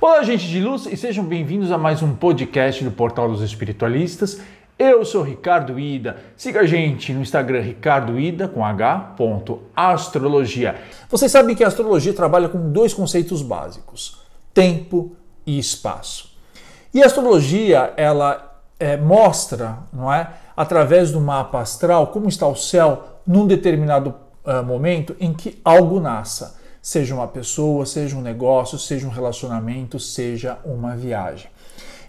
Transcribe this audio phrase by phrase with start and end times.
[0.00, 4.40] Olá, gente de luz, e sejam bem-vindos a mais um podcast do Portal dos Espiritualistas.
[4.78, 6.16] Eu sou Ricardo Ida.
[6.34, 9.14] Siga a gente no Instagram Ricardo Ida com H.
[9.76, 10.76] Astrologia.
[11.10, 14.22] Vocês sabem que a astrologia trabalha com dois conceitos básicos:
[14.54, 15.14] tempo
[15.46, 16.34] e espaço.
[16.94, 22.56] E a astrologia ela é, mostra, não é, através do mapa astral, como está o
[22.56, 28.78] céu num determinado uh, momento em que algo nasça seja uma pessoa, seja um negócio,
[28.78, 31.50] seja um relacionamento, seja uma viagem.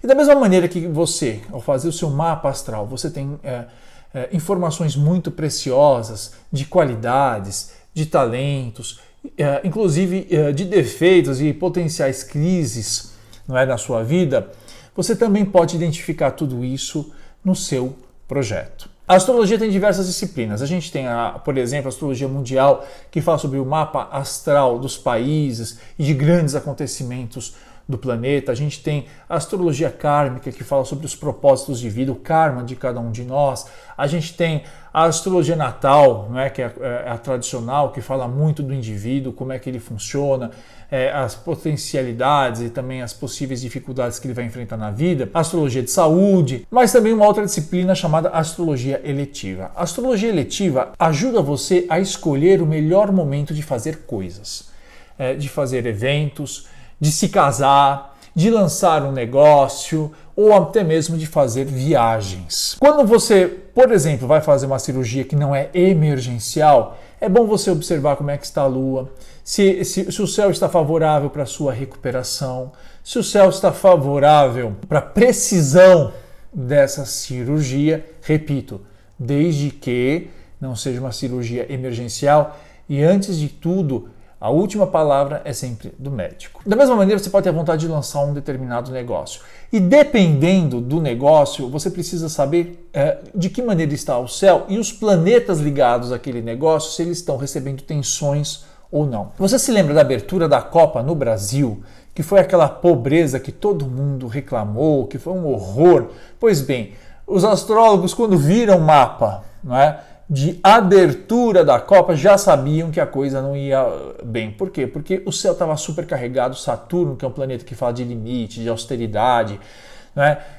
[0.04, 3.66] E da mesma maneira que você, ao fazer o seu mapa astral, você tem é,
[4.14, 9.00] é, informações muito preciosas de qualidades, de talentos,
[9.36, 13.14] é, inclusive é, de defeitos e potenciais crises
[13.48, 14.52] não é, na sua vida,
[14.96, 17.12] você também pode identificar tudo isso
[17.44, 17.96] no seu
[18.28, 18.88] projeto.
[19.08, 20.62] A astrologia tem diversas disciplinas.
[20.62, 24.78] A gente tem, a, por exemplo, a astrologia mundial, que fala sobre o mapa astral
[24.78, 27.56] dos países e de grandes acontecimentos
[27.88, 28.52] do planeta.
[28.52, 32.64] A gente tem a astrologia kármica, que fala sobre os propósitos de vida, o karma
[32.64, 33.68] de cada um de nós.
[33.98, 34.64] A gente tem
[34.94, 39.52] a astrologia natal, né, que é, é a tradicional, que fala muito do indivíduo, como
[39.52, 40.52] é que ele funciona,
[40.90, 45.30] é, as potencialidades e também as possíveis dificuldades que ele vai enfrentar na vida.
[45.34, 49.72] A astrologia de saúde, mas também uma outra disciplina chamada astrologia eletiva.
[49.76, 54.70] A astrologia eletiva ajuda você a escolher o melhor momento de fazer coisas,
[55.18, 56.68] é, de fazer eventos,
[57.00, 62.76] de se casar, de lançar um negócio ou até mesmo de fazer viagens.
[62.80, 67.72] Quando você, por exemplo, vai fazer uma cirurgia que não é emergencial, é bom você
[67.72, 69.12] observar como é que está a lua,
[69.44, 72.72] se, se, se o céu está favorável para a sua recuperação,
[73.04, 76.14] se o céu está favorável para a precisão
[76.54, 78.82] dessa cirurgia, repito,
[79.18, 80.28] desde que
[80.62, 84.10] não seja uma cirurgia emergencial e antes de tudo,
[84.40, 86.62] a última palavra é sempre do médico.
[86.64, 89.42] Da mesma maneira, você pode ter vontade de lançar um determinado negócio.
[89.74, 94.78] E dependendo do negócio, você precisa saber é, de que maneira está o céu e
[94.78, 99.32] os planetas ligados àquele negócio, se eles estão recebendo tensões ou não.
[99.40, 101.82] Você se lembra da abertura da Copa no Brasil?
[102.14, 106.10] Que foi aquela pobreza que todo mundo reclamou, que foi um horror.
[106.40, 106.94] Pois bem,
[107.26, 110.00] os astrólogos, quando viram o mapa, não é?
[110.30, 113.86] De abertura da Copa já sabiam que a coisa não ia
[114.24, 114.52] bem.
[114.52, 114.86] Por quê?
[114.86, 118.62] Porque o céu estava super carregado, Saturno, que é um planeta que fala de limite,
[118.62, 119.60] de austeridade,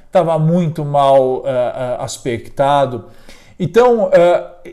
[0.06, 0.44] estava né?
[0.44, 3.06] muito mal uh, uh, aspectado.
[3.60, 4.10] Então, uh,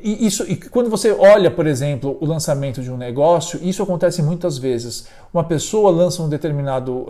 [0.01, 4.57] isso, e quando você olha, por exemplo, o lançamento de um negócio, isso acontece muitas
[4.57, 5.07] vezes.
[5.34, 7.07] Uma pessoa lança um determinado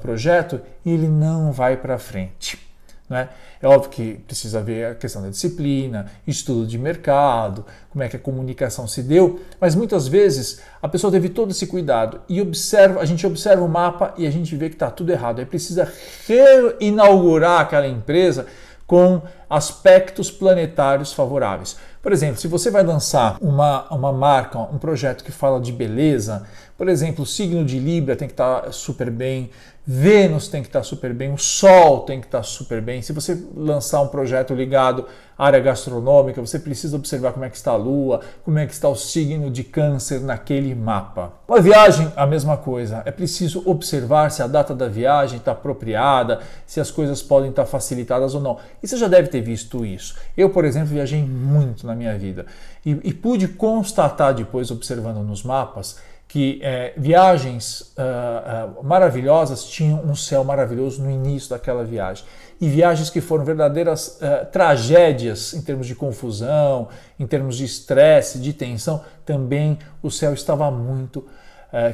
[0.00, 2.63] projeto e ele não vai para frente.
[3.08, 3.28] Né?
[3.60, 8.16] É óbvio que precisa ver a questão da disciplina, estudo de mercado, como é que
[8.16, 13.00] a comunicação se deu, mas muitas vezes a pessoa teve todo esse cuidado e observa,
[13.00, 15.38] a gente observa o mapa e a gente vê que está tudo errado.
[15.38, 15.92] Aí precisa
[16.26, 18.46] reinaugurar aquela empresa
[18.86, 21.76] com aspectos planetários favoráveis.
[22.02, 26.44] Por exemplo, se você vai lançar uma, uma marca, um projeto que fala de beleza,
[26.76, 29.50] por exemplo, o signo de Libra tem que estar tá super bem,
[29.86, 33.02] Vênus tem que estar tá super bem, o Sol tem que estar tá super bem.
[33.02, 35.04] Se você lançar um projeto ligado
[35.36, 38.72] à área gastronômica, você precisa observar como é que está a Lua, como é que
[38.72, 41.34] está o signo de Câncer naquele mapa.
[41.46, 43.02] Uma viagem, a mesma coisa.
[43.04, 47.66] É preciso observar se a data da viagem está apropriada, se as coisas podem estar
[47.66, 48.56] facilitadas ou não.
[48.82, 50.16] E você já deve ter visto isso.
[50.34, 52.46] Eu, por exemplo, viajei muito na minha vida
[52.86, 55.98] e, e pude constatar depois, observando nos mapas,
[56.34, 62.24] que é, viagens uh, uh, maravilhosas tinham um céu maravilhoso no início daquela viagem.
[62.60, 66.88] E viagens que foram verdadeiras uh, tragédias em termos de confusão,
[67.20, 71.24] em termos de estresse, de tensão, também o céu estava muito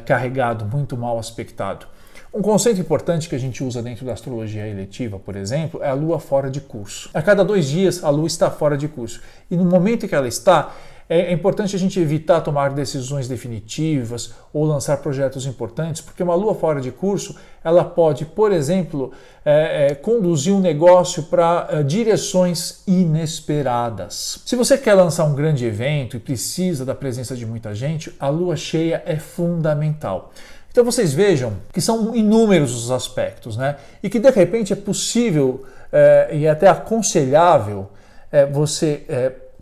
[0.07, 1.87] carregado, muito mal aspectado.
[2.33, 5.95] Um conceito importante que a gente usa dentro da astrologia eletiva, por exemplo, é a
[5.95, 7.11] lua fora de curso.
[7.15, 9.23] A cada dois dias a lua está fora de curso.
[9.51, 10.75] E no momento que ela está,
[11.11, 16.37] é, é importante a gente evitar tomar decisões definitivas ou lançar projetos importantes, porque uma
[16.37, 17.35] lua fora de curso
[17.65, 19.11] ela pode, por exemplo,
[19.45, 24.41] é, é, conduzir um negócio para é, direções inesperadas.
[24.47, 28.29] Se você quer lançar um grande evento e precisa da presença de muita gente, a
[28.29, 30.33] lua cheia é fundamental.
[30.71, 33.75] Então vocês vejam que são inúmeros os aspectos, né?
[34.01, 37.91] E que de repente é possível é, e até aconselhável
[38.31, 39.05] é, você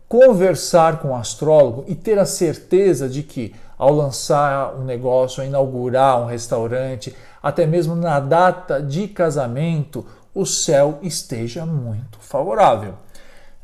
[0.09, 5.47] conversar com o astrólogo e ter a certeza de que ao lançar um negócio, ao
[5.47, 12.95] inaugurar um restaurante, até mesmo na data de casamento, o céu esteja muito favorável.